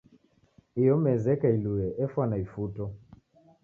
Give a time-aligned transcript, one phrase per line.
[0.81, 2.85] Iyo meza eka ilue efwana ifuto.